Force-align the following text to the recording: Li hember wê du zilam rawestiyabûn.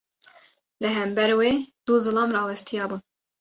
Li 0.85 0.89
hember 0.95 1.29
wê 1.39 1.49
du 1.85 1.93
zilam 2.05 2.29
rawestiyabûn. 2.35 3.01